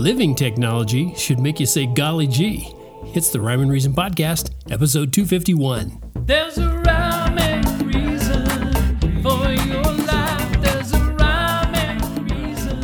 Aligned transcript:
Living 0.00 0.34
technology 0.34 1.14
should 1.14 1.38
make 1.38 1.60
you 1.60 1.66
say 1.66 1.84
golly 1.84 2.26
gee. 2.26 2.74
It's 3.14 3.28
the 3.28 3.38
Rhyme 3.38 3.60
and 3.60 3.70
Reason 3.70 3.92
Podcast, 3.92 4.50
episode 4.72 5.12
251. 5.12 6.00
There's 6.24 6.56
a 6.56 6.70
rhyme 6.78 7.36
and 7.36 7.94
reason 7.94 9.22
for 9.22 9.52
your 9.52 9.82
life. 9.82 10.62
There's 10.62 10.94
a 10.94 11.04
rhyme 11.18 11.74
and 11.74 12.32
reason 12.32 12.82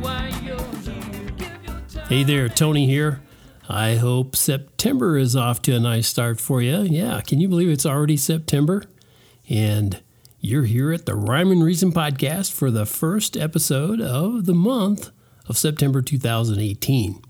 why 0.00 0.28
you're 0.44 0.56
here. 0.76 1.30
Give 1.38 1.64
your 1.64 1.80
time. 1.88 2.06
Hey 2.06 2.22
there, 2.22 2.48
Tony 2.48 2.86
here. 2.86 3.20
I 3.68 3.96
hope 3.96 4.36
September 4.36 5.18
is 5.18 5.34
off 5.34 5.60
to 5.62 5.74
a 5.74 5.80
nice 5.80 6.06
start 6.06 6.40
for 6.40 6.62
you. 6.62 6.82
Yeah, 6.82 7.20
can 7.20 7.40
you 7.40 7.48
believe 7.48 7.68
it's 7.68 7.84
already 7.84 8.16
September? 8.16 8.84
And 9.50 10.00
you're 10.38 10.62
here 10.62 10.92
at 10.92 11.04
the 11.04 11.16
Rhyme 11.16 11.50
and 11.50 11.64
Reason 11.64 11.90
Podcast 11.90 12.52
for 12.52 12.70
the 12.70 12.86
first 12.86 13.36
episode 13.36 14.00
of 14.00 14.46
the 14.46 14.54
month 14.54 15.10
of 15.48 15.56
September 15.56 16.02
2018. 16.02 17.22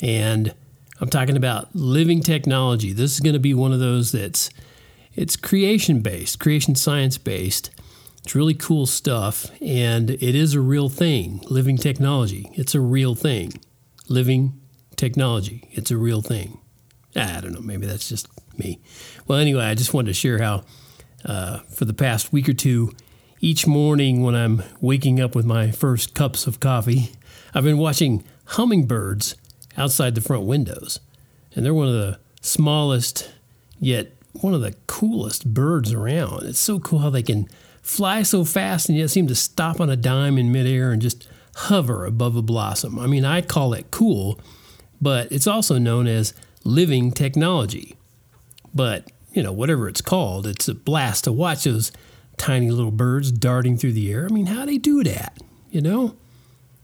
And 0.00 0.54
I'm 1.00 1.08
talking 1.08 1.36
about 1.36 1.74
living 1.74 2.20
technology. 2.20 2.92
This 2.92 3.14
is 3.14 3.20
going 3.20 3.34
to 3.34 3.40
be 3.40 3.54
one 3.54 3.72
of 3.72 3.80
those 3.80 4.12
that's 4.12 4.50
it's 5.14 5.36
creation 5.36 6.00
based, 6.00 6.40
creation 6.40 6.74
science 6.74 7.18
based. 7.18 7.70
It's 8.22 8.34
really 8.34 8.54
cool 8.54 8.86
stuff 8.86 9.50
and 9.60 10.10
it 10.10 10.34
is 10.34 10.54
a 10.54 10.60
real 10.60 10.88
thing. 10.88 11.40
Living 11.48 11.76
technology. 11.76 12.50
It's 12.54 12.74
a 12.74 12.80
real 12.80 13.14
thing. 13.14 13.52
Living 14.08 14.60
technology. 14.96 15.68
It's 15.72 15.90
a 15.90 15.96
real 15.96 16.22
thing. 16.22 16.58
I 17.16 17.40
don't 17.40 17.52
know, 17.52 17.60
maybe 17.60 17.86
that's 17.86 18.08
just 18.08 18.28
me. 18.58 18.80
Well, 19.26 19.38
anyway, 19.38 19.64
I 19.64 19.74
just 19.74 19.94
wanted 19.94 20.08
to 20.08 20.14
share 20.14 20.38
how 20.38 20.64
uh, 21.24 21.60
for 21.60 21.84
the 21.84 21.94
past 21.94 22.32
week 22.32 22.48
or 22.48 22.54
two, 22.54 22.92
each 23.44 23.66
morning 23.66 24.22
when 24.22 24.34
I'm 24.34 24.62
waking 24.80 25.20
up 25.20 25.34
with 25.34 25.44
my 25.44 25.70
first 25.70 26.14
cups 26.14 26.46
of 26.46 26.60
coffee, 26.60 27.12
I've 27.52 27.62
been 27.62 27.76
watching 27.76 28.24
hummingbirds 28.46 29.36
outside 29.76 30.14
the 30.14 30.22
front 30.22 30.44
windows. 30.44 30.98
And 31.54 31.62
they're 31.62 31.74
one 31.74 31.88
of 31.88 31.92
the 31.92 32.18
smallest, 32.40 33.30
yet 33.78 34.12
one 34.32 34.54
of 34.54 34.62
the 34.62 34.74
coolest 34.86 35.52
birds 35.52 35.92
around. 35.92 36.46
It's 36.46 36.58
so 36.58 36.78
cool 36.80 37.00
how 37.00 37.10
they 37.10 37.22
can 37.22 37.46
fly 37.82 38.22
so 38.22 38.46
fast 38.46 38.88
and 38.88 38.96
yet 38.96 39.10
seem 39.10 39.26
to 39.26 39.34
stop 39.34 39.78
on 39.78 39.90
a 39.90 39.96
dime 39.96 40.38
in 40.38 40.50
midair 40.50 40.90
and 40.90 41.02
just 41.02 41.28
hover 41.54 42.06
above 42.06 42.36
a 42.36 42.42
blossom. 42.42 42.98
I 42.98 43.06
mean, 43.06 43.26
I 43.26 43.42
call 43.42 43.74
it 43.74 43.90
cool, 43.90 44.40
but 45.02 45.30
it's 45.30 45.46
also 45.46 45.76
known 45.76 46.06
as 46.06 46.32
living 46.64 47.12
technology. 47.12 47.94
But, 48.74 49.12
you 49.34 49.42
know, 49.42 49.52
whatever 49.52 49.86
it's 49.86 50.00
called, 50.00 50.46
it's 50.46 50.66
a 50.66 50.74
blast 50.74 51.24
to 51.24 51.32
watch 51.32 51.64
those 51.64 51.92
tiny 52.36 52.70
little 52.70 52.90
birds 52.90 53.30
darting 53.30 53.76
through 53.76 53.92
the 53.92 54.12
air. 54.12 54.26
I 54.28 54.32
mean, 54.32 54.46
how 54.46 54.60
do 54.60 54.66
they 54.66 54.78
do 54.78 55.02
that? 55.04 55.38
You 55.70 55.80
know? 55.80 56.16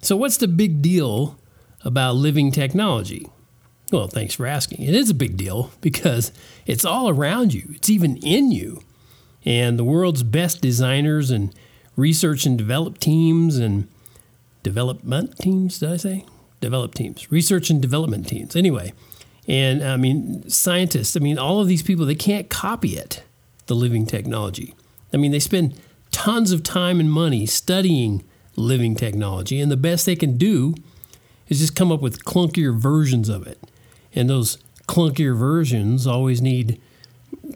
So, 0.03 0.17
what's 0.17 0.39
the 0.39 0.49
big 0.49 0.83
deal 0.83 1.39
about 1.85 2.17
living 2.17 2.51
technology? 2.51 3.29
Well, 3.93 4.07
thanks 4.09 4.35
for 4.35 4.47
asking. 4.47 4.83
It 4.83 4.95
is 4.95 5.11
a 5.11 5.15
big 5.15 5.37
deal 5.37 5.73
because 5.81 6.33
it's 6.65 6.85
all 6.85 7.09
around 7.09 7.53
you, 7.53 7.71
it's 7.75 7.91
even 7.91 8.17
in 8.19 8.53
you. 8.53 8.83
And 9.45 9.79
the 9.79 9.85
world's 9.85 10.23
best 10.23 10.61
designers 10.61 11.31
and 11.31 11.55
research 11.97 12.47
and 12.47 12.57
develop 12.57 12.99
teams 12.99 13.57
and 13.57 13.89
development 14.63 15.39
teams, 15.39 15.79
did 15.79 15.91
I 15.91 15.97
say? 15.97 16.25
Develop 16.61 16.95
teams, 16.95 17.33
research 17.33 17.71
and 17.71 17.81
development 17.81 18.29
teams. 18.29 18.55
Anyway, 18.55 18.93
and 19.49 19.83
I 19.83 19.97
mean, 19.97 20.49
scientists, 20.49 21.17
I 21.17 21.21
mean, 21.21 21.39
all 21.39 21.61
of 21.61 21.69
these 21.69 21.83
people, 21.83 22.07
they 22.07 22.15
can't 22.15 22.49
copy 22.49 22.97
it, 22.97 23.23
the 23.67 23.75
living 23.75 24.07
technology. 24.07 24.75
I 25.13 25.17
mean, 25.17 25.33
they 25.33 25.39
spend 25.39 25.79
tons 26.11 26.53
of 26.53 26.63
time 26.63 27.01
and 27.01 27.11
money 27.11 27.47
studying 27.47 28.25
living 28.57 28.95
technology, 28.95 29.61
and 29.61 29.71
the 29.71 29.77
best 29.77 30.07
they 30.07 30.17
can 30.17 30.37
do 30.37 30.75
is 31.49 31.59
just 31.59 31.77
come 31.77 31.91
up 31.91 32.01
with 32.01 32.25
clunkier 32.25 32.77
versions 32.79 33.29
of 33.29 33.47
it. 33.47 33.59
And 34.15 34.29
those 34.29 34.59
clunkier 34.87 35.37
versions 35.37 36.07
always 36.07 36.41
need 36.41 36.81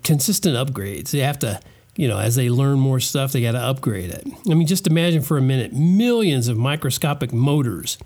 consistent 0.03 0.57
upgrades. 0.57 1.11
They 1.11 1.21
have 1.21 1.39
to, 1.41 1.61
you 1.97 2.09
know, 2.09 2.19
as 2.19 2.37
they 2.37 2.49
learn 2.51 2.79
more 2.79 3.01
stuff, 3.01 3.33
they 3.33 3.43
got 3.43 3.53
to 3.53 3.59
upgrade 3.59 4.11
it. 4.11 4.27
I 4.49 4.55
mean, 4.55 4.67
just 4.67 4.87
imagine 4.87 5.23
for 5.23 5.37
a 5.37 5.43
minute 5.43 5.73
millions 5.73 6.49
of 6.49 6.57
microscopic 6.57 7.33
motors 7.33 7.99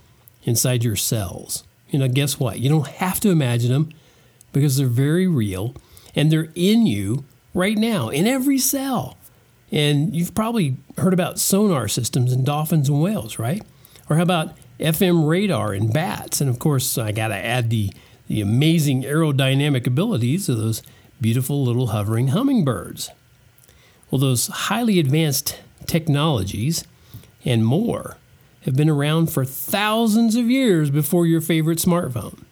inside 0.44 0.84
your 0.84 0.96
cells. 0.96 1.64
You 1.90 1.98
know, 1.98 2.08
guess 2.08 2.38
what? 2.38 2.58
You 2.58 2.68
don't 2.68 2.86
have 2.86 3.20
to 3.20 3.30
imagine 3.30 3.72
them 3.72 3.90
because 4.52 4.76
they're 4.76 4.86
very 4.86 5.26
real 5.26 5.74
and 6.14 6.30
they're 6.30 6.52
in 6.54 6.86
you 6.86 7.24
right 7.54 7.76
now, 7.76 8.08
in 8.08 8.26
every 8.26 8.58
cell. 8.58 9.16
And 9.70 10.14
you've 10.16 10.34
probably 10.34 10.76
heard 10.96 11.12
about 11.12 11.38
sonar 11.38 11.88
systems 11.88 12.32
in 12.32 12.44
dolphins 12.44 12.88
and 12.88 13.02
whales, 13.02 13.38
right? 13.38 13.62
Or 14.08 14.16
how 14.16 14.22
about 14.22 14.56
FM 14.80 15.28
radar 15.28 15.74
in 15.74 15.92
bats? 15.92 16.40
And 16.40 16.48
of 16.48 16.58
course, 16.58 16.96
I 16.96 17.12
got 17.12 17.28
to 17.28 17.36
add 17.36 17.70
the, 17.70 17.92
the 18.28 18.40
amazing 18.40 19.02
aerodynamic 19.02 19.86
abilities 19.86 20.48
of 20.48 20.56
those 20.56 20.82
beautiful 21.20 21.62
little 21.64 21.88
hovering 21.88 22.28
hummingbirds. 22.28 23.10
Well, 24.10 24.20
those 24.20 24.46
highly 24.46 24.98
advanced 24.98 25.58
technologies 25.86 26.84
and 27.44 27.64
more 27.64 28.16
have 28.62 28.76
been 28.76 28.88
around 28.88 29.30
for 29.30 29.44
thousands 29.44 30.34
of 30.36 30.50
years 30.50 30.90
before 30.90 31.26
your 31.26 31.40
favorite 31.40 31.78
smartphone. 31.78 32.42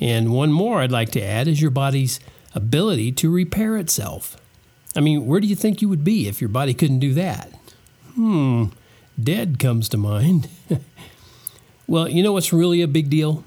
And 0.00 0.32
one 0.32 0.52
more 0.52 0.80
I'd 0.80 0.92
like 0.92 1.10
to 1.12 1.22
add 1.22 1.48
is 1.48 1.62
your 1.62 1.70
body's 1.70 2.20
ability 2.54 3.12
to 3.12 3.30
repair 3.30 3.76
itself. 3.76 4.36
I 4.96 5.00
mean, 5.00 5.26
where 5.26 5.40
do 5.40 5.46
you 5.46 5.56
think 5.56 5.82
you 5.82 5.88
would 5.88 6.04
be 6.04 6.26
if 6.26 6.40
your 6.40 6.48
body 6.48 6.72
couldn't 6.72 7.00
do 7.00 7.12
that? 7.14 7.50
Hmm, 8.14 8.66
dead 9.22 9.58
comes 9.58 9.88
to 9.90 9.96
mind. 9.96 10.48
well, 11.86 12.08
you 12.08 12.22
know 12.22 12.32
what's 12.32 12.52
really 12.52 12.80
a 12.80 12.88
big 12.88 13.10
deal? 13.10 13.44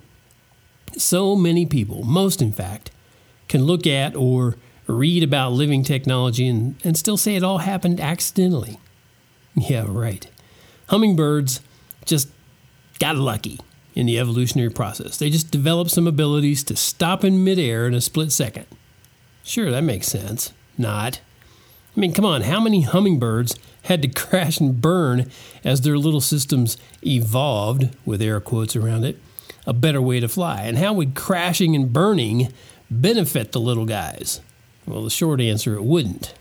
So 0.96 1.36
many 1.36 1.66
people, 1.66 2.04
most 2.04 2.42
in 2.42 2.52
fact, 2.52 2.92
can 3.48 3.64
look 3.64 3.88
at 3.88 4.16
or 4.16 4.58
read 4.86 5.24
about 5.24 5.54
living 5.54 5.84
technology 5.84 6.48
and, 6.48 6.76
and 6.84 6.98
still 6.98 7.18
say 7.18 7.36
it 7.36 7.44
all 7.44 7.60
happened 7.60 8.00
accidentally. 8.00 8.80
Yeah, 9.56 9.86
right. 9.88 10.28
Hummingbirds 10.88 11.62
just 12.06 12.30
got 13.00 13.16
lucky 13.16 13.60
in 13.96 14.06
the 14.06 14.20
evolutionary 14.20 14.70
process. 14.70 15.18
They 15.18 15.30
just 15.30 15.52
developed 15.52 15.92
some 15.92 16.08
abilities 16.08 16.64
to 16.66 16.76
stop 16.76 17.24
in 17.24 17.44
midair 17.44 17.88
in 17.88 17.94
a 17.94 18.02
split 18.02 18.32
second. 18.32 18.66
Sure, 19.44 19.72
that 19.72 19.84
makes 19.84 20.08
sense. 20.08 20.54
Not. 20.78 21.22
I 21.96 22.00
mean, 22.00 22.14
come 22.14 22.26
on, 22.26 22.42
how 22.44 22.60
many 22.60 22.82
hummingbirds 22.82 23.56
had 23.84 24.02
to 24.02 24.08
crash 24.22 24.60
and 24.60 24.80
burn 24.80 25.30
as 25.64 25.82
their 25.82 25.98
little 25.98 26.22
systems 26.22 26.78
evolved, 27.06 27.96
with 28.06 28.22
air 28.22 28.40
quotes 28.40 28.76
around 28.76 29.06
it, 29.06 29.20
a 29.66 29.74
better 29.74 30.02
way 30.02 30.20
to 30.20 30.28
fly? 30.28 30.62
And 30.64 30.78
how 30.78 30.94
would 30.94 31.16
crashing 31.16 31.76
and 31.76 31.92
burning 31.92 32.54
benefit 32.90 33.52
the 33.52 33.60
little 33.60 33.86
guys? 33.86 34.42
Well, 34.86 35.04
the 35.04 35.10
short 35.10 35.42
answer, 35.42 35.76
it 35.76 35.84
wouldn't. 35.84 36.34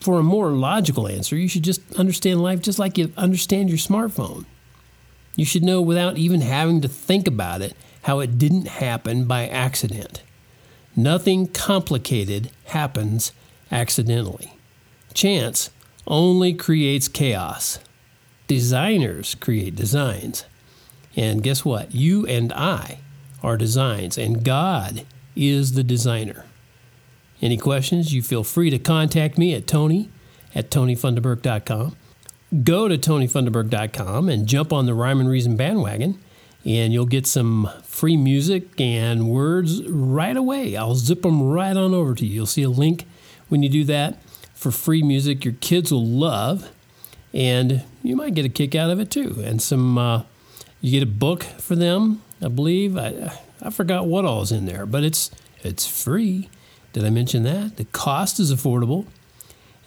For 0.00 0.18
a 0.18 0.24
more 0.24 0.50
logical 0.50 1.06
answer, 1.06 1.36
you 1.36 1.48
should 1.48 1.62
just 1.62 1.80
understand 1.94 2.42
life 2.42 2.60
just 2.60 2.78
like 2.78 2.98
you 2.98 3.12
understand 3.16 3.68
your 3.68 3.78
smartphone. 3.78 4.46
You 5.36 5.44
should 5.44 5.62
know 5.62 5.80
without 5.80 6.18
even 6.18 6.40
having 6.40 6.80
to 6.80 6.88
think 6.88 7.28
about 7.28 7.62
it 7.62 7.74
how 8.02 8.20
it 8.20 8.38
didn't 8.38 8.66
happen 8.66 9.24
by 9.24 9.46
accident. 9.46 10.22
Nothing 10.96 11.46
complicated 11.46 12.50
happens 12.66 13.32
accidentally. 13.70 14.52
Chance 15.14 15.70
only 16.06 16.52
creates 16.54 17.08
chaos. 17.08 17.78
Designers 18.46 19.34
create 19.36 19.76
designs. 19.76 20.44
And 21.16 21.42
guess 21.42 21.64
what? 21.64 21.94
You 21.94 22.26
and 22.26 22.52
I 22.52 22.98
are 23.42 23.56
designs, 23.56 24.16
and 24.16 24.44
God 24.44 25.04
is 25.36 25.72
the 25.72 25.84
designer. 25.84 26.46
Any 27.40 27.56
questions? 27.56 28.14
You 28.14 28.22
feel 28.22 28.44
free 28.44 28.70
to 28.70 28.78
contact 28.78 29.36
me 29.36 29.54
at 29.54 29.66
Tony 29.66 30.08
at 30.54 30.70
TonyFunderberg.com. 30.70 31.96
Go 32.62 32.88
to 32.88 32.98
TonyFunderberg.com 32.98 34.28
and 34.28 34.46
jump 34.46 34.72
on 34.72 34.86
the 34.86 34.94
Rhyme 34.94 35.20
and 35.20 35.28
Reason 35.28 35.56
bandwagon, 35.56 36.20
and 36.64 36.92
you'll 36.92 37.06
get 37.06 37.26
some 37.26 37.68
free 37.82 38.16
music 38.16 38.80
and 38.80 39.28
words 39.28 39.82
right 39.88 40.36
away. 40.36 40.76
I'll 40.76 40.94
zip 40.94 41.22
them 41.22 41.42
right 41.42 41.76
on 41.76 41.94
over 41.94 42.14
to 42.14 42.26
you. 42.26 42.34
You'll 42.34 42.46
see 42.46 42.62
a 42.62 42.70
link 42.70 43.06
when 43.48 43.62
you 43.62 43.68
do 43.68 43.84
that 43.84 44.18
for 44.62 44.70
free 44.70 45.02
music 45.02 45.44
your 45.44 45.54
kids 45.54 45.90
will 45.90 46.06
love, 46.06 46.70
and 47.34 47.82
you 48.02 48.14
might 48.14 48.34
get 48.34 48.44
a 48.44 48.48
kick 48.48 48.76
out 48.76 48.90
of 48.90 49.00
it 49.00 49.10
too. 49.10 49.42
And 49.44 49.60
some, 49.60 49.98
uh, 49.98 50.22
you 50.80 50.92
get 50.92 51.02
a 51.02 51.10
book 51.10 51.42
for 51.42 51.74
them, 51.74 52.22
I 52.40 52.46
believe. 52.46 52.96
I, 52.96 53.36
I 53.60 53.70
forgot 53.70 54.06
what 54.06 54.24
all 54.24 54.42
is 54.42 54.52
in 54.52 54.66
there, 54.66 54.86
but 54.86 55.02
it's 55.02 55.30
it's 55.62 55.86
free. 55.86 56.48
Did 56.92 57.04
I 57.04 57.10
mention 57.10 57.42
that? 57.42 57.76
The 57.76 57.86
cost 57.86 58.38
is 58.38 58.52
affordable, 58.52 59.06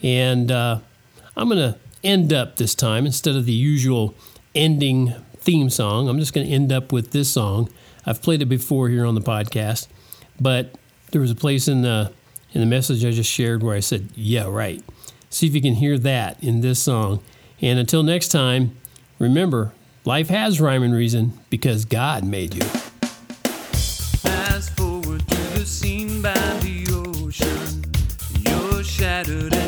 and 0.03 0.51
uh, 0.51 0.79
I'm 1.37 1.47
going 1.47 1.73
to 1.73 1.79
end 2.03 2.33
up 2.33 2.57
this 2.57 2.75
time 2.75 3.05
instead 3.05 3.35
of 3.35 3.45
the 3.45 3.53
usual 3.53 4.13
ending 4.53 5.13
theme 5.37 5.69
song. 5.69 6.09
I'm 6.09 6.19
just 6.19 6.33
going 6.33 6.47
to 6.47 6.53
end 6.53 6.73
up 6.73 6.91
with 6.91 7.11
this 7.11 7.31
song. 7.31 7.69
I've 8.05 8.21
played 8.21 8.41
it 8.41 8.45
before 8.45 8.89
here 8.89 9.05
on 9.05 9.15
the 9.15 9.21
podcast, 9.21 9.87
but 10.39 10.75
there 11.11 11.21
was 11.21 11.31
a 11.31 11.35
place 11.35 11.67
in 11.67 11.81
the 11.81 12.11
in 12.55 12.61
the 12.61 12.67
message 12.67 13.05
I 13.05 13.11
just 13.11 13.29
shared 13.29 13.61
where 13.61 13.75
I 13.75 13.81
said, 13.81 14.09
"Yeah, 14.15 14.47
right." 14.47 14.83
See 15.29 15.45
if 15.45 15.53
you 15.53 15.61
can 15.61 15.75
hear 15.75 15.99
that 15.99 16.43
in 16.43 16.61
this 16.61 16.79
song. 16.81 17.21
And 17.61 17.77
until 17.77 18.01
next 18.01 18.29
time, 18.29 18.75
remember, 19.19 19.73
Life 20.07 20.29
has 20.29 20.61
rhyme 20.61 20.83
and 20.83 20.93
reason 20.93 21.33
because 21.49 21.83
God 21.83 22.23
made 22.23 22.53
you. 22.53 22.61
Fast 24.21 24.77
forward 24.77 25.27
to 25.27 25.35
the 25.57 25.65
scene 25.65 26.21
by 26.21 26.33
the 26.61 26.85
ocean. 27.17 27.83
You're 28.45 28.83
shattered 28.83 29.64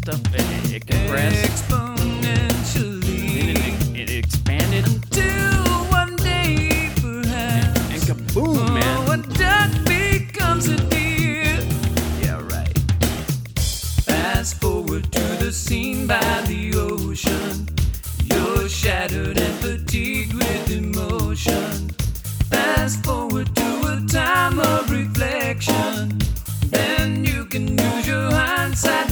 stuff 0.00 0.20
it, 0.34 0.72
it 0.76 0.86
compressed, 0.86 1.68
exponentially 1.68 3.50
and 3.50 3.58
it, 3.58 4.10
it 4.10 4.24
expanded, 4.24 4.86
till 5.10 5.84
one 5.90 6.16
day 6.16 6.90
perhaps 6.96 7.90
and 7.92 8.02
kaboom, 8.08 8.56
oh, 8.56 8.72
man. 8.72 9.20
a 9.20 9.22
duck 9.36 9.70
becomes 9.84 10.68
a 10.68 10.76
deer. 10.88 11.58
Yeah, 12.22 12.40
right. 12.48 12.78
Fast 14.08 14.58
forward 14.58 15.12
to 15.12 15.20
the 15.44 15.52
scene 15.52 16.06
by 16.06 16.44
the 16.46 16.72
ocean. 16.76 17.68
You're 18.24 18.70
shattered 18.70 19.36
and 19.36 19.54
fatigued 19.56 20.19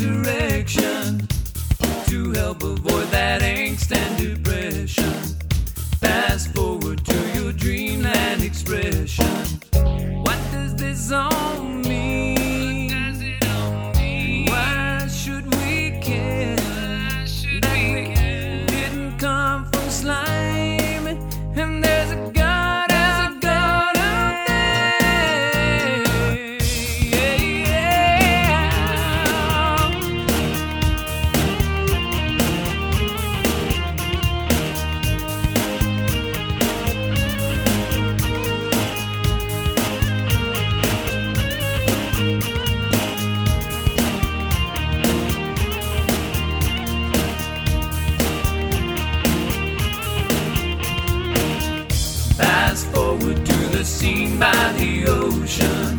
direction 0.08 1.28
to 2.06 2.32
help 2.32 2.62
avoid 2.62 3.08
that 3.08 3.42
angst 3.42 3.94
and 3.94 4.17
scene 53.98 54.38
by 54.38 54.72
the 54.78 55.06
ocean. 55.08 55.98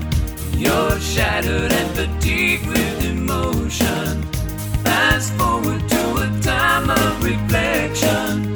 You're 0.58 0.98
shattered 1.02 1.74
and 1.80 1.90
fatigued 1.98 2.66
with 2.68 3.04
emotion. 3.04 4.24
Fast 4.86 5.34
forward 5.34 5.84
to 5.90 6.04
a 6.26 6.30
time 6.40 6.90
of 6.90 7.22
reflection. 7.22 8.54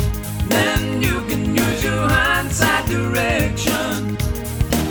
Then 0.48 1.01
you 1.01 1.19
can 1.30 1.54
use 1.54 1.84
your 1.84 2.07
hindsight 2.07 2.86
direction 2.88 4.16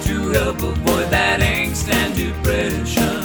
to 0.06 0.14
help 0.36 0.58
avoid 0.62 1.08
that 1.16 1.40
angst 1.40 1.88
and 1.90 2.14
depression. 2.14 3.22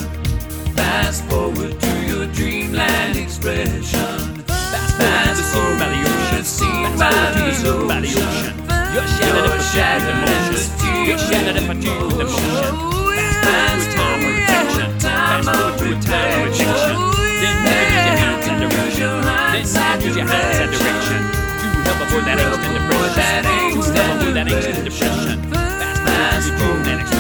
Fast 0.78 1.26
forward 1.26 1.78
to 1.78 1.94
your 2.10 2.28
dreamland 2.28 3.18
expression. 3.18 4.46
Fast 5.02 5.44
forward 5.54 5.92
to 5.92 6.38
the 6.38 6.44
scene 6.46 6.94
by 6.98 7.12
the 7.36 7.48
ocean. 7.74 8.54
You're 8.94 9.10
shattered 9.18 9.52
and 9.52 9.64
fatigued 9.68 10.52
with 10.54 10.80
emotion. 10.80 10.87
Shattered 11.16 11.56
and 11.56 11.68
with 12.08 12.20
emotion. 12.20 12.76
Fast 13.40 13.96
Time 13.96 14.20
of 14.20 14.36
protection. 14.36 15.00
Fast 15.00 15.48
forward 15.48 15.78
to 15.80 15.88
of 15.96 16.44
protection. 16.44 16.96
Then 17.40 17.56
use 17.64 18.04
your 18.04 18.18
hands 18.20 18.48
and 18.52 18.60
direction. 18.60 19.12
Then 19.56 19.66
use 20.04 20.18
your 20.18 20.28
hands 20.28 20.60
and 20.60 20.72
direction 20.76 21.22
to 21.24 21.80
help 21.88 22.00
avoid 22.04 22.26
that 22.28 22.38
angst 22.44 22.60
and 22.60 22.76
depression. 22.76 23.44
To 23.48 24.02
help 24.04 24.20
avoid 24.20 24.36
that 24.36 24.48
angst 24.48 24.68
and 24.68 24.84
depression. 24.84 25.40
Fast 26.04 26.50
forward 26.60 26.84
to 26.84 27.16
your 27.16 27.17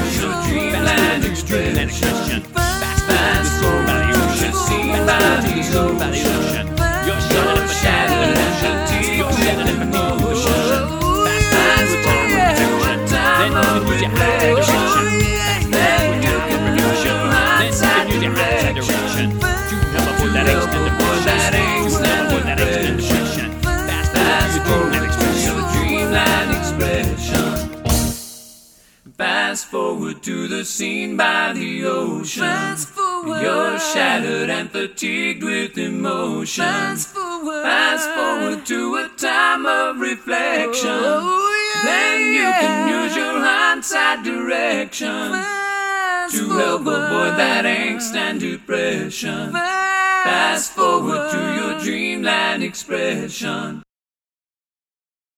forward 29.68 30.24
to 30.24 30.48
the 30.48 30.64
scene 30.66 31.18
by 31.18 31.54
the 31.54 31.86
ocean. 31.86 32.44
Fast 32.44 32.90
forward. 32.90 33.42
You're 33.42 33.80
shattered 33.80 34.50
and 34.50 34.72
fatigued 34.72 35.44
with 35.44 35.78
emotion. 35.78 36.64
Fast 36.64 37.10
forward. 37.10 37.64
Fast 37.64 38.10
forward 38.12 38.66
to 38.66 38.96
a 38.96 39.10
time 39.18 39.66
of 39.66 40.00
reflection. 40.00 40.90
Oh, 40.90 41.74
yeah, 41.76 41.84
then 41.84 42.34
you 42.34 42.50
can 42.62 43.04
use 43.04 43.16
your 43.16 43.40
hindsight 43.40 44.24
direction 44.24 45.32
Fast 45.32 46.36
to 46.36 46.50
help 46.50 46.84
forward. 46.84 47.04
avoid 47.04 47.38
that 47.38 47.66
angst 47.66 48.16
and 48.16 48.40
depression. 48.40 49.52
Fast 49.52 50.72
forward 50.74 51.32
to 51.32 51.56
your 51.56 51.80
dreamland 51.80 52.64
expression. 52.64 53.84